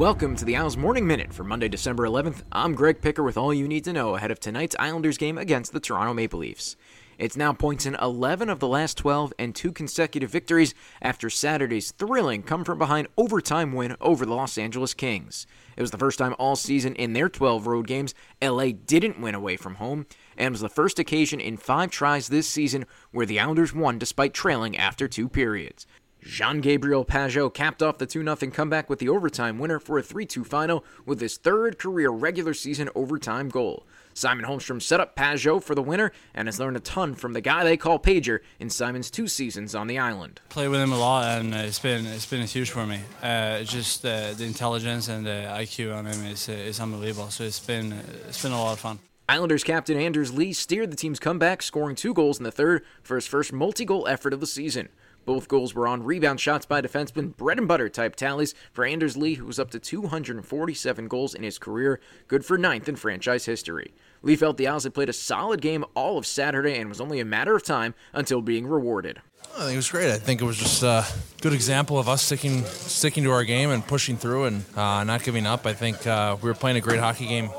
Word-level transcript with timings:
Welcome 0.00 0.34
to 0.36 0.46
the 0.46 0.56
Isles 0.56 0.78
Morning 0.78 1.06
Minute 1.06 1.30
for 1.30 1.44
Monday, 1.44 1.68
December 1.68 2.04
11th. 2.04 2.40
I'm 2.50 2.74
Greg 2.74 3.02
Picker 3.02 3.22
with 3.22 3.36
all 3.36 3.52
you 3.52 3.68
need 3.68 3.84
to 3.84 3.92
know 3.92 4.14
ahead 4.14 4.30
of 4.30 4.40
tonight's 4.40 4.74
Islanders 4.78 5.18
game 5.18 5.36
against 5.36 5.74
the 5.74 5.78
Toronto 5.78 6.14
Maple 6.14 6.38
Leafs. 6.38 6.74
It's 7.18 7.36
now 7.36 7.52
points 7.52 7.84
in 7.84 7.96
11 7.96 8.48
of 8.48 8.60
the 8.60 8.66
last 8.66 8.96
12 8.96 9.34
and 9.38 9.54
two 9.54 9.72
consecutive 9.72 10.30
victories 10.30 10.74
after 11.02 11.28
Saturday's 11.28 11.90
thrilling 11.90 12.42
come 12.42 12.64
from 12.64 12.78
behind 12.78 13.08
overtime 13.18 13.74
win 13.74 13.94
over 14.00 14.24
the 14.24 14.32
Los 14.32 14.56
Angeles 14.56 14.94
Kings. 14.94 15.46
It 15.76 15.82
was 15.82 15.90
the 15.90 15.98
first 15.98 16.18
time 16.18 16.34
all 16.38 16.56
season 16.56 16.94
in 16.94 17.12
their 17.12 17.28
12 17.28 17.66
road 17.66 17.86
games 17.86 18.14
LA 18.40 18.68
didn't 18.86 19.20
win 19.20 19.34
away 19.34 19.58
from 19.58 19.74
home, 19.74 20.06
and 20.38 20.50
was 20.50 20.62
the 20.62 20.70
first 20.70 20.98
occasion 20.98 21.40
in 21.40 21.58
five 21.58 21.90
tries 21.90 22.28
this 22.28 22.48
season 22.48 22.86
where 23.10 23.26
the 23.26 23.38
Islanders 23.38 23.74
won 23.74 23.98
despite 23.98 24.32
trailing 24.32 24.78
after 24.78 25.06
two 25.06 25.28
periods. 25.28 25.86
Jean 26.22 26.60
Gabriel 26.60 27.04
Pageau 27.04 27.52
capped 27.52 27.82
off 27.82 27.98
the 27.98 28.06
2 28.06 28.22
0 28.22 28.36
comeback 28.52 28.90
with 28.90 28.98
the 28.98 29.08
overtime 29.08 29.58
winner 29.58 29.78
for 29.78 29.98
a 29.98 30.02
3 30.02 30.26
2 30.26 30.44
final 30.44 30.84
with 31.06 31.20
his 31.20 31.36
third 31.36 31.78
career 31.78 32.10
regular 32.10 32.54
season 32.54 32.90
overtime 32.94 33.48
goal. 33.48 33.86
Simon 34.12 34.44
Holmstrom 34.44 34.82
set 34.82 35.00
up 35.00 35.16
Pageau 35.16 35.62
for 35.62 35.74
the 35.74 35.82
winner 35.82 36.12
and 36.34 36.48
has 36.48 36.58
learned 36.58 36.76
a 36.76 36.80
ton 36.80 37.14
from 37.14 37.32
the 37.32 37.40
guy 37.40 37.64
they 37.64 37.76
call 37.76 37.98
Pager 37.98 38.40
in 38.58 38.68
Simon's 38.68 39.10
two 39.10 39.28
seasons 39.28 39.74
on 39.74 39.86
the 39.86 39.98
island. 39.98 40.40
Played 40.48 40.68
with 40.68 40.80
him 40.80 40.92
a 40.92 40.98
lot, 40.98 41.40
and 41.40 41.54
it's 41.54 41.78
been 41.78 42.04
it's 42.06 42.26
been 42.26 42.42
huge 42.46 42.70
for 42.70 42.86
me. 42.86 43.00
Uh, 43.22 43.62
just 43.62 44.04
uh, 44.04 44.32
the 44.32 44.44
intelligence 44.44 45.08
and 45.08 45.24
the 45.24 45.46
IQ 45.50 45.96
on 45.96 46.06
him 46.06 46.26
is 46.26 46.48
uh, 46.48 46.52
is 46.52 46.80
unbelievable. 46.80 47.30
So 47.30 47.44
it's 47.44 47.60
been 47.60 47.92
it's 48.28 48.42
been 48.42 48.52
a 48.52 48.60
lot 48.60 48.72
of 48.72 48.80
fun. 48.80 48.98
Islanders 49.28 49.62
captain 49.62 49.96
Anders 49.96 50.32
Lee 50.34 50.52
steered 50.52 50.90
the 50.90 50.96
team's 50.96 51.20
comeback, 51.20 51.62
scoring 51.62 51.94
two 51.94 52.12
goals 52.12 52.38
in 52.38 52.44
the 52.44 52.50
third 52.50 52.84
for 53.00 53.14
his 53.14 53.28
first 53.28 53.52
multi 53.52 53.84
goal 53.84 54.08
effort 54.08 54.32
of 54.32 54.40
the 54.40 54.46
season. 54.46 54.88
Both 55.24 55.48
goals 55.48 55.74
were 55.74 55.86
on 55.86 56.02
rebound 56.02 56.40
shots 56.40 56.66
by 56.66 56.80
defensemen, 56.80 57.36
bread 57.36 57.58
and 57.58 57.68
butter 57.68 57.88
type 57.88 58.16
tallies 58.16 58.54
for 58.72 58.84
Anders 58.84 59.16
Lee, 59.16 59.34
who 59.34 59.46
was 59.46 59.58
up 59.58 59.70
to 59.70 59.78
247 59.78 61.08
goals 61.08 61.34
in 61.34 61.42
his 61.42 61.58
career, 61.58 62.00
good 62.26 62.44
for 62.44 62.56
ninth 62.56 62.88
in 62.88 62.96
franchise 62.96 63.44
history. 63.44 63.92
Lee 64.22 64.36
felt 64.36 64.56
the 64.56 64.66
Isles 64.66 64.84
had 64.84 64.94
played 64.94 65.08
a 65.08 65.14
solid 65.14 65.60
game 65.60 65.84
all 65.94 66.18
of 66.18 66.26
Saturday 66.26 66.78
and 66.78 66.88
was 66.88 67.00
only 67.00 67.20
a 67.20 67.24
matter 67.24 67.54
of 67.54 67.62
time 67.62 67.94
until 68.12 68.42
being 68.42 68.66
rewarded. 68.66 69.20
I 69.56 69.64
think 69.64 69.72
it 69.72 69.76
was 69.76 69.90
great. 69.90 70.10
I 70.10 70.18
think 70.18 70.40
it 70.40 70.44
was 70.44 70.58
just 70.58 70.82
a 70.82 71.04
good 71.40 71.52
example 71.52 71.98
of 71.98 72.08
us 72.08 72.22
sticking 72.22 72.64
sticking 72.64 73.24
to 73.24 73.30
our 73.30 73.44
game 73.44 73.70
and 73.70 73.86
pushing 73.86 74.16
through 74.16 74.44
and 74.44 74.64
uh, 74.76 75.04
not 75.04 75.22
giving 75.22 75.46
up. 75.46 75.66
I 75.66 75.72
think 75.74 76.06
uh, 76.06 76.36
we 76.40 76.48
were 76.48 76.54
playing 76.54 76.76
a 76.76 76.80
great 76.80 77.00
hockey 77.00 77.26
game 77.26 77.50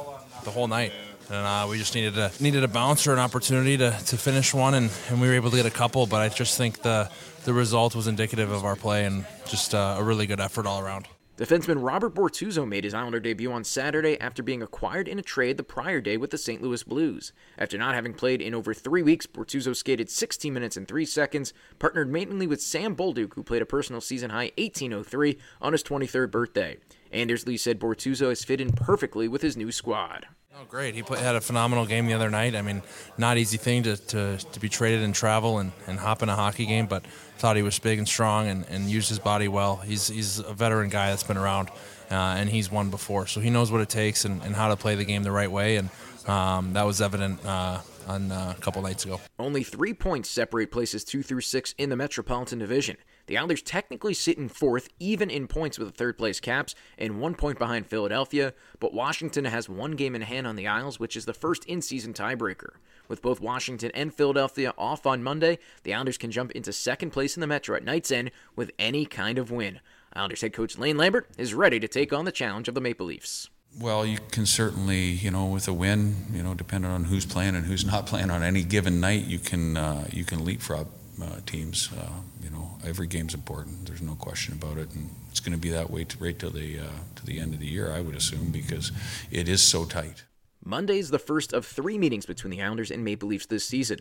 the 0.43 0.51
whole 0.51 0.67
night 0.67 0.93
and 1.29 1.37
uh, 1.37 1.67
we 1.69 1.77
just 1.77 1.95
needed 1.95 2.17
a 2.17 2.31
needed 2.39 2.63
a 2.63 2.67
bounce 2.67 3.07
or 3.07 3.13
an 3.13 3.19
opportunity 3.19 3.77
to, 3.77 3.91
to 4.07 4.17
finish 4.17 4.53
one, 4.53 4.73
and, 4.73 4.89
and 5.09 5.21
we 5.21 5.27
were 5.27 5.33
able 5.33 5.49
to 5.51 5.57
get 5.57 5.65
a 5.65 5.71
couple. 5.71 6.07
But 6.07 6.21
I 6.21 6.29
just 6.29 6.57
think 6.57 6.81
the 6.81 7.09
the 7.45 7.53
result 7.53 7.95
was 7.95 8.07
indicative 8.07 8.51
of 8.51 8.65
our 8.65 8.75
play 8.75 9.05
and 9.05 9.25
just 9.47 9.73
uh, 9.73 9.95
a 9.97 10.03
really 10.03 10.27
good 10.27 10.39
effort 10.39 10.65
all 10.65 10.79
around. 10.79 11.07
Defenseman 11.41 11.77
Robert 11.81 12.13
Bortuzzo 12.13 12.67
made 12.67 12.83
his 12.83 12.93
Islander 12.93 13.19
debut 13.19 13.51
on 13.51 13.63
Saturday 13.63 14.19
after 14.19 14.43
being 14.43 14.61
acquired 14.61 15.07
in 15.07 15.17
a 15.17 15.23
trade 15.23 15.57
the 15.57 15.63
prior 15.63 15.99
day 15.99 16.15
with 16.15 16.29
the 16.29 16.37
St. 16.37 16.61
Louis 16.61 16.83
Blues. 16.83 17.33
After 17.57 17.79
not 17.79 17.95
having 17.95 18.13
played 18.13 18.43
in 18.43 18.53
over 18.53 18.75
three 18.75 19.01
weeks, 19.01 19.25
Bortuzzo 19.25 19.75
skated 19.75 20.07
16 20.07 20.53
minutes 20.53 20.77
and 20.77 20.87
3 20.87 21.03
seconds, 21.03 21.51
partnered 21.79 22.11
mainly 22.11 22.45
with 22.45 22.61
Sam 22.61 22.95
Bolduc, 22.95 23.33
who 23.33 23.41
played 23.41 23.63
a 23.63 23.65
personal 23.65 24.01
season 24.01 24.29
high 24.29 24.51
1803 24.55 25.39
on 25.61 25.71
his 25.71 25.81
23rd 25.81 26.29
birthday. 26.29 26.77
Anders 27.11 27.47
Lee 27.47 27.57
said 27.57 27.79
Bortuzzo 27.79 28.29
has 28.29 28.43
fit 28.43 28.61
in 28.61 28.71
perfectly 28.71 29.27
with 29.27 29.41
his 29.41 29.57
new 29.57 29.71
squad. 29.71 30.27
Oh, 30.61 30.65
great. 30.69 30.93
He 30.93 31.01
had 31.01 31.35
a 31.35 31.41
phenomenal 31.41 31.87
game 31.87 32.05
the 32.05 32.13
other 32.13 32.29
night. 32.29 32.55
I 32.55 32.61
mean, 32.61 32.83
not 33.17 33.39
easy 33.39 33.57
thing 33.57 33.81
to, 33.81 33.97
to, 33.97 34.37
to 34.37 34.59
be 34.59 34.69
traded 34.69 35.01
and 35.01 35.15
travel 35.15 35.57
and, 35.57 35.71
and 35.87 35.97
hop 35.97 36.21
in 36.21 36.29
a 36.29 36.35
hockey 36.35 36.67
game, 36.67 36.85
but 36.85 37.03
thought 37.39 37.55
he 37.55 37.63
was 37.63 37.79
big 37.79 37.97
and 37.97 38.07
strong 38.07 38.47
and, 38.47 38.67
and 38.69 38.87
used 38.87 39.09
his 39.09 39.17
body 39.17 39.47
well. 39.47 39.77
He's, 39.77 40.09
he's 40.09 40.37
a 40.37 40.53
veteran 40.53 40.91
guy 40.91 41.09
that's 41.09 41.23
been 41.23 41.37
around, 41.37 41.69
uh, 42.11 42.35
and 42.37 42.47
he's 42.47 42.71
won 42.71 42.91
before. 42.91 43.25
So 43.25 43.39
he 43.39 43.49
knows 43.49 43.71
what 43.71 43.81
it 43.81 43.89
takes 43.89 44.23
and, 44.23 44.39
and 44.43 44.55
how 44.55 44.67
to 44.67 44.75
play 44.75 44.93
the 44.93 45.03
game 45.03 45.23
the 45.23 45.31
right 45.31 45.49
way, 45.49 45.77
and 45.77 45.89
um, 46.27 46.73
that 46.73 46.85
was 46.85 47.01
evident 47.01 47.43
uh, 47.45 47.79
on 48.07 48.31
uh, 48.31 48.53
a 48.57 48.61
couple 48.61 48.81
nights 48.81 49.05
ago. 49.05 49.19
Only 49.39 49.63
three 49.63 49.93
points 49.93 50.29
separate 50.29 50.71
places 50.71 51.03
two 51.03 51.23
through 51.23 51.41
six 51.41 51.73
in 51.77 51.89
the 51.89 51.95
Metropolitan 51.95 52.59
Division. 52.59 52.97
The 53.27 53.37
Islanders 53.37 53.61
technically 53.61 54.13
sit 54.13 54.37
in 54.37 54.49
fourth, 54.49 54.89
even 54.99 55.29
in 55.29 55.47
points 55.47 55.79
with 55.79 55.87
the 55.87 55.93
third 55.93 56.17
place 56.17 56.39
Caps, 56.39 56.75
and 56.97 57.19
one 57.19 57.35
point 57.35 57.59
behind 57.59 57.85
Philadelphia, 57.87 58.53
but 58.79 58.93
Washington 58.93 59.45
has 59.45 59.69
one 59.69 59.91
game 59.91 60.15
in 60.15 60.21
hand 60.21 60.47
on 60.47 60.55
the 60.55 60.67
Isles, 60.67 60.99
which 60.99 61.15
is 61.15 61.25
the 61.25 61.33
first 61.33 61.63
in 61.65 61.81
season 61.81 62.13
tiebreaker. 62.13 62.71
With 63.07 63.21
both 63.21 63.39
Washington 63.39 63.91
and 63.93 64.13
Philadelphia 64.13 64.73
off 64.77 65.05
on 65.05 65.23
Monday, 65.23 65.59
the 65.83 65.93
Islanders 65.93 66.17
can 66.17 66.31
jump 66.31 66.51
into 66.51 66.73
second 66.73 67.11
place 67.11 67.37
in 67.37 67.41
the 67.41 67.47
Metro 67.47 67.75
at 67.75 67.83
night's 67.83 68.11
end 68.11 68.31
with 68.55 68.71
any 68.79 69.05
kind 69.05 69.37
of 69.37 69.51
win. 69.51 69.79
Islanders 70.13 70.41
head 70.41 70.53
coach 70.53 70.77
Lane 70.77 70.97
Lambert 70.97 71.29
is 71.37 71.53
ready 71.53 71.79
to 71.79 71.87
take 71.87 72.11
on 72.11 72.25
the 72.25 72.31
challenge 72.31 72.67
of 72.67 72.75
the 72.75 72.81
Maple 72.81 73.05
Leafs. 73.05 73.49
Well, 73.79 74.05
you 74.05 74.19
can 74.31 74.45
certainly, 74.45 75.05
you 75.05 75.31
know, 75.31 75.45
with 75.45 75.67
a 75.67 75.73
win, 75.73 76.27
you 76.33 76.43
know, 76.43 76.53
depending 76.53 76.91
on 76.91 77.05
who's 77.05 77.25
playing 77.25 77.55
and 77.55 77.65
who's 77.65 77.85
not 77.93 78.05
playing 78.05 78.29
on 78.29 78.43
any 78.43 78.63
given 78.63 78.99
night, 78.99 79.25
you 79.25 79.39
can 79.39 79.77
uh, 79.77 80.07
you 80.11 80.23
can 80.23 80.43
leapfrog 80.43 80.87
uh, 81.21 81.37
teams. 81.45 81.89
Uh, 81.97 82.09
you 82.43 82.49
know, 82.49 82.77
every 82.85 83.07
game's 83.07 83.33
important. 83.33 83.85
There's 83.85 84.01
no 84.01 84.15
question 84.15 84.53
about 84.53 84.77
it, 84.77 84.91
and 84.93 85.09
it's 85.29 85.39
going 85.39 85.53
to 85.53 85.59
be 85.59 85.69
that 85.69 85.89
way 85.89 86.03
to, 86.03 86.17
right 86.17 86.37
till 86.37 86.51
the 86.51 86.79
uh, 86.79 86.83
to 87.15 87.25
the 87.25 87.39
end 87.39 87.53
of 87.53 87.59
the 87.59 87.67
year, 87.67 87.91
I 87.91 88.01
would 88.01 88.15
assume, 88.15 88.51
because 88.51 88.91
it 89.31 89.47
is 89.47 89.61
so 89.61 89.85
tight. 89.85 90.25
Monday 90.63 90.99
is 90.99 91.09
the 91.09 91.19
first 91.19 91.53
of 91.53 91.65
three 91.65 91.97
meetings 91.97 92.25
between 92.25 92.51
the 92.51 92.61
Islanders 92.61 92.91
and 92.91 93.03
Maple 93.03 93.29
Leafs 93.29 93.47
this 93.47 93.65
season. 93.65 93.99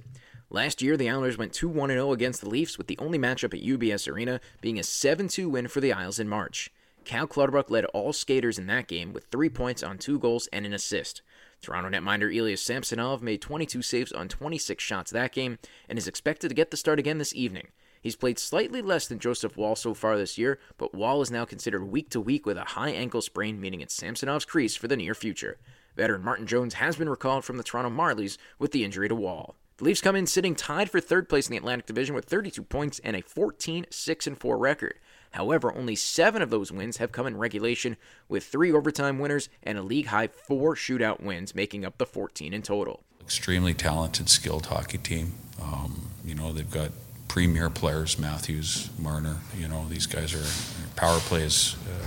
Last 0.51 0.83
year, 0.83 0.97
the 0.97 1.09
Islanders 1.09 1.39
went 1.39 1.55
2 1.55 1.69
1 1.69 1.91
0 1.91 2.13
against 2.13 2.41
the 2.41 2.49
Leafs, 2.49 2.77
with 2.77 2.89
the 2.89 2.99
only 2.99 3.19
matchup 3.19 3.55
at 3.55 3.65
UBS 3.65 4.13
Arena 4.13 4.41
being 4.61 4.79
a 4.79 4.83
7 4.83 5.29
2 5.29 5.49
win 5.49 5.69
for 5.69 5.81
the 5.81 5.93
Isles 5.93 6.19
in 6.19 6.29
March. 6.29 6.71
Cal 7.11 7.27
Clutterbuck 7.27 7.71
led 7.71 7.87
all 7.87 8.13
skaters 8.13 8.57
in 8.57 8.69
that 8.69 8.87
game 8.87 9.13
with 9.13 9.25
three 9.33 9.49
points 9.49 9.83
on 9.83 9.99
two 9.99 10.17
goals 10.17 10.47
and 10.53 10.65
an 10.65 10.73
assist. 10.73 11.23
Toronto 11.61 11.91
netminder 11.91 12.33
Ilya 12.33 12.57
Samsonov 12.57 13.21
made 13.21 13.43
22 13.43 13.83
saves 13.83 14.13
on 14.13 14.29
26 14.29 14.81
shots 14.81 15.11
that 15.11 15.33
game 15.33 15.59
and 15.89 15.99
is 15.99 16.07
expected 16.07 16.51
to 16.51 16.55
get 16.55 16.71
the 16.71 16.77
start 16.77 17.01
again 17.01 17.19
this 17.19 17.35
evening. 17.35 17.67
He's 18.01 18.15
played 18.15 18.39
slightly 18.39 18.81
less 18.81 19.09
than 19.09 19.19
Joseph 19.19 19.57
Woll 19.57 19.75
so 19.75 19.93
far 19.93 20.17
this 20.17 20.39
year, 20.39 20.61
but 20.79 20.95
Woll 20.95 21.21
is 21.21 21.33
now 21.33 21.45
considered 21.45 21.83
week 21.83 22.11
to 22.11 22.21
week 22.21 22.47
with 22.47 22.57
a 22.57 22.65
high 22.65 22.91
ankle 22.91 23.23
sprain, 23.23 23.61
meaning 23.61 23.81
it's 23.81 23.93
Samsonov's 23.93 24.45
crease 24.45 24.77
for 24.77 24.87
the 24.87 24.97
near 24.97 25.17
future. 25.17 25.59
Veteran 25.97 26.23
Martin 26.23 26.47
Jones 26.47 26.75
has 26.75 26.95
been 26.95 27.09
recalled 27.09 27.45
from 27.45 27.57
the 27.57 27.65
Toronto 27.65 27.91
Marlies 27.91 28.39
with 28.61 28.71
the 28.71 28.85
injury 28.85 29.09
to 29.09 29.17
Woll. 29.17 29.57
The 29.79 29.85
Leafs 29.85 30.01
come 30.01 30.15
in 30.15 30.29
sitting 30.29 30.55
tied 30.55 30.91
for 30.91 31.01
third 31.01 31.29
place 31.29 31.49
in 31.49 31.53
the 31.53 31.57
Atlantic 31.57 31.87
Division 31.87 32.15
with 32.15 32.27
32 32.27 32.63
points 32.63 33.01
and 33.03 33.17
a 33.17 33.23
14 33.23 33.87
6 33.91 34.29
4 34.39 34.59
record. 34.59 35.01
However, 35.33 35.73
only 35.73 35.95
seven 35.95 36.43
of 36.43 36.51
those 36.51 36.73
wins 36.73 36.97
have 36.97 37.13
come 37.13 37.27
in 37.27 37.37
regulation, 37.37 37.97
with 38.29 38.45
three 38.45 38.73
overtime 38.73 39.19
winners 39.19 39.49
and 39.63 39.79
a 39.79 39.83
league 39.83 40.07
high 40.07 40.27
four 40.27 40.75
shootout 40.75 41.21
wins, 41.21 41.55
making 41.55 41.85
up 41.85 41.99
the 41.99 42.07
14 42.07 42.53
in 42.53 42.63
total. 42.63 43.03
Extremely 43.21 43.75
talented, 43.75 44.29
skilled 44.29 44.67
hockey 44.67 44.99
team. 44.99 45.35
Um, 45.63 46.11
you 46.25 46.35
know, 46.35 46.53
they've 46.53 46.71
got 46.71 46.91
premier 47.29 47.71
players, 47.71 48.19
Matthews, 48.19 48.91
Marner. 48.99 49.37
You 49.57 49.69
know, 49.69 49.87
these 49.89 50.07
guys 50.07 50.35
are 50.35 50.97
power 50.97 51.19
plays. 51.21 51.77
Uh, 51.87 52.07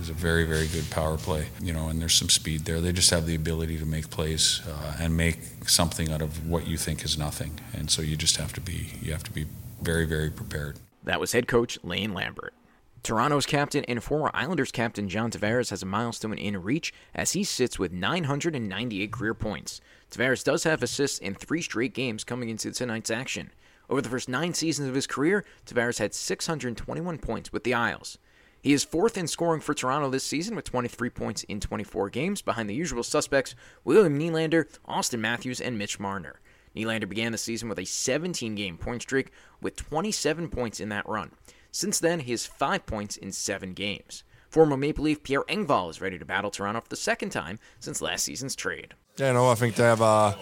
is 0.00 0.08
a 0.08 0.14
very, 0.14 0.44
very 0.44 0.66
good 0.68 0.88
power 0.90 1.16
play, 1.16 1.48
you 1.60 1.72
know, 1.72 1.88
and 1.88 2.00
there's 2.00 2.14
some 2.14 2.30
speed 2.30 2.64
there. 2.64 2.80
They 2.80 2.92
just 2.92 3.10
have 3.10 3.26
the 3.26 3.34
ability 3.34 3.78
to 3.78 3.84
make 3.84 4.08
plays 4.08 4.62
uh, 4.66 4.96
and 4.98 5.16
make 5.16 5.68
something 5.68 6.10
out 6.10 6.22
of 6.22 6.48
what 6.48 6.66
you 6.66 6.76
think 6.78 7.04
is 7.04 7.18
nothing. 7.18 7.60
And 7.74 7.90
so 7.90 8.00
you 8.00 8.16
just 8.16 8.36
have 8.38 8.52
to 8.54 8.60
be, 8.60 8.94
you 9.02 9.12
have 9.12 9.24
to 9.24 9.30
be 9.30 9.46
very, 9.82 10.06
very 10.06 10.30
prepared. 10.30 10.78
That 11.04 11.20
was 11.20 11.32
head 11.32 11.46
coach 11.46 11.78
Lane 11.82 12.14
Lambert. 12.14 12.54
Toronto's 13.02 13.46
captain 13.46 13.82
and 13.86 14.02
former 14.02 14.30
Islanders 14.34 14.70
captain 14.70 15.08
John 15.08 15.30
Tavares 15.30 15.70
has 15.70 15.82
a 15.82 15.86
milestone 15.86 16.36
in 16.36 16.62
reach 16.62 16.92
as 17.14 17.32
he 17.32 17.44
sits 17.44 17.78
with 17.78 17.92
998 17.92 19.10
career 19.10 19.32
points. 19.32 19.80
Tavares 20.10 20.44
does 20.44 20.64
have 20.64 20.82
assists 20.82 21.18
in 21.18 21.34
three 21.34 21.62
straight 21.62 21.94
games 21.94 22.24
coming 22.24 22.50
into 22.50 22.70
tonight's 22.70 23.10
action. 23.10 23.52
Over 23.88 24.02
the 24.02 24.10
first 24.10 24.28
nine 24.28 24.52
seasons 24.52 24.88
of 24.88 24.94
his 24.94 25.06
career, 25.06 25.46
Tavares 25.64 25.98
had 25.98 26.14
621 26.14 27.18
points 27.18 27.52
with 27.52 27.64
the 27.64 27.72
Isles. 27.72 28.18
He 28.62 28.74
is 28.74 28.84
fourth 28.84 29.16
in 29.16 29.26
scoring 29.26 29.62
for 29.62 29.72
Toronto 29.72 30.10
this 30.10 30.24
season 30.24 30.54
with 30.54 30.66
23 30.66 31.08
points 31.08 31.42
in 31.44 31.58
24 31.58 32.10
games, 32.10 32.42
behind 32.42 32.68
the 32.68 32.74
usual 32.74 33.02
suspects 33.02 33.54
William 33.82 34.18
Nylander, 34.18 34.66
Auston 34.86 35.20
Matthews, 35.20 35.62
and 35.62 35.78
Mitch 35.78 35.98
Marner. 35.98 36.38
Nylander 36.76 37.08
began 37.08 37.32
the 37.32 37.38
season 37.38 37.70
with 37.70 37.78
a 37.78 37.86
17 37.86 38.54
game 38.54 38.76
point 38.76 39.00
streak 39.00 39.32
with 39.62 39.76
27 39.76 40.50
points 40.50 40.78
in 40.78 40.90
that 40.90 41.08
run. 41.08 41.30
Since 41.72 42.00
then, 42.00 42.20
he 42.20 42.32
has 42.32 42.46
five 42.46 42.86
points 42.86 43.16
in 43.16 43.32
seven 43.32 43.74
games. 43.74 44.24
Former 44.48 44.76
Maple 44.76 45.04
Leaf 45.04 45.22
Pierre 45.22 45.44
Engvall 45.44 45.90
is 45.90 46.00
ready 46.00 46.18
to 46.18 46.24
battle 46.24 46.50
Toronto 46.50 46.80
for 46.80 46.88
the 46.88 46.96
second 46.96 47.30
time 47.30 47.60
since 47.78 48.02
last 48.02 48.24
season's 48.24 48.56
trade. 48.56 48.94
Yeah, 49.16 49.32
no, 49.32 49.48
I 49.48 49.54
think 49.54 49.76
they 49.76 49.84
have 49.84 50.00
a, 50.00 50.36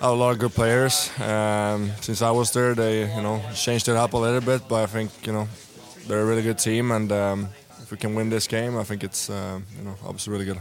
a 0.00 0.12
lot 0.12 0.32
of 0.32 0.38
good 0.38 0.52
players. 0.52 1.10
Um, 1.18 1.90
since 2.02 2.20
I 2.20 2.30
was 2.30 2.52
there, 2.52 2.74
they 2.74 3.02
you 3.14 3.22
know 3.22 3.42
changed 3.54 3.88
it 3.88 3.96
up 3.96 4.12
a 4.12 4.18
little 4.18 4.42
bit, 4.42 4.68
but 4.68 4.82
I 4.82 4.86
think 4.86 5.10
you 5.26 5.32
know 5.32 5.48
they're 6.06 6.20
a 6.20 6.26
really 6.26 6.42
good 6.42 6.58
team, 6.58 6.90
and 6.90 7.10
um, 7.12 7.48
if 7.80 7.90
we 7.90 7.96
can 7.96 8.14
win 8.14 8.28
this 8.28 8.46
game, 8.46 8.76
I 8.76 8.84
think 8.84 9.02
it's 9.02 9.30
uh, 9.30 9.60
you 9.78 9.84
know 9.84 9.94
obviously 10.04 10.32
really 10.32 10.44
good. 10.44 10.60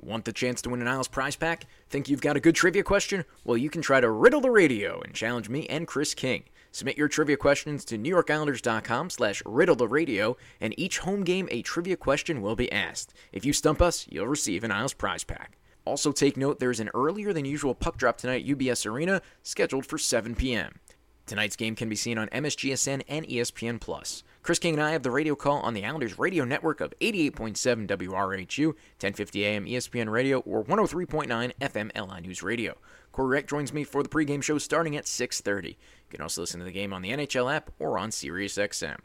Want 0.00 0.26
the 0.26 0.32
chance 0.32 0.60
to 0.62 0.70
win 0.70 0.82
an 0.82 0.88
Isles 0.88 1.08
prize 1.08 1.34
pack? 1.34 1.66
Think 1.88 2.08
you've 2.08 2.20
got 2.20 2.36
a 2.36 2.40
good 2.40 2.54
trivia 2.54 2.82
question? 2.82 3.24
Well, 3.42 3.56
you 3.56 3.70
can 3.70 3.80
try 3.80 4.00
to 4.00 4.10
riddle 4.10 4.42
the 4.42 4.50
radio 4.50 5.00
and 5.00 5.14
challenge 5.14 5.48
me 5.48 5.66
and 5.66 5.86
Chris 5.88 6.12
King. 6.14 6.44
Submit 6.74 6.98
your 6.98 7.06
trivia 7.06 7.36
questions 7.36 7.84
to 7.84 7.96
NewYorkIslanders.com 7.96 9.08
slash 9.08 9.44
riddle 9.46 9.76
the 9.76 9.86
radio, 9.86 10.36
and 10.60 10.76
each 10.76 10.98
home 10.98 11.22
game 11.22 11.46
a 11.52 11.62
trivia 11.62 11.96
question 11.96 12.42
will 12.42 12.56
be 12.56 12.72
asked. 12.72 13.14
If 13.30 13.44
you 13.44 13.52
stump 13.52 13.80
us, 13.80 14.08
you'll 14.10 14.26
receive 14.26 14.64
an 14.64 14.72
Isles 14.72 14.92
prize 14.92 15.22
pack. 15.22 15.56
Also, 15.84 16.10
take 16.10 16.36
note 16.36 16.58
there's 16.58 16.80
an 16.80 16.90
earlier 16.92 17.32
than 17.32 17.44
usual 17.44 17.76
puck 17.76 17.96
drop 17.96 18.16
tonight 18.16 18.42
at 18.42 18.58
UBS 18.58 18.90
Arena, 18.90 19.22
scheduled 19.44 19.86
for 19.86 19.98
7 19.98 20.34
p.m. 20.34 20.80
Tonight's 21.26 21.56
game 21.56 21.74
can 21.74 21.88
be 21.88 21.96
seen 21.96 22.18
on 22.18 22.28
MSGSN 22.28 23.02
and 23.08 23.26
ESPN 23.26 23.80
Plus. 23.80 24.22
Chris 24.42 24.58
King 24.58 24.74
and 24.74 24.82
I 24.82 24.90
have 24.90 25.02
the 25.02 25.10
radio 25.10 25.34
call 25.34 25.60
on 25.60 25.72
the 25.72 25.84
Islanders 25.84 26.18
radio 26.18 26.44
network 26.44 26.82
of 26.82 26.92
88.7 27.00 27.86
WRHU, 27.86 28.66
1050 28.66 29.44
AM 29.46 29.64
ESPN 29.64 30.10
Radio, 30.10 30.40
or 30.40 30.62
103.9 30.62 31.52
FM 31.60 31.90
LI 31.96 32.20
News 32.20 32.42
Radio. 32.42 32.76
Corey 33.10 33.28
Reck 33.28 33.46
joins 33.46 33.72
me 33.72 33.84
for 33.84 34.02
the 34.02 34.08
pregame 34.08 34.42
show 34.42 34.58
starting 34.58 34.96
at 34.96 35.04
6.30. 35.04 35.68
You 35.68 35.74
can 36.10 36.20
also 36.20 36.42
listen 36.42 36.60
to 36.60 36.66
the 36.66 36.72
game 36.72 36.92
on 36.92 37.00
the 37.00 37.10
NHL 37.10 37.54
app 37.54 37.70
or 37.78 37.98
on 37.98 38.10
SiriusXM. 38.10 38.98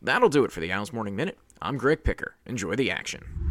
That'll 0.00 0.28
do 0.28 0.44
it 0.44 0.52
for 0.52 0.60
the 0.60 0.72
Isles 0.72 0.92
Morning 0.92 1.16
Minute. 1.16 1.38
I'm 1.60 1.76
Greg 1.76 2.04
Picker. 2.04 2.36
Enjoy 2.46 2.76
the 2.76 2.92
action. 2.92 3.49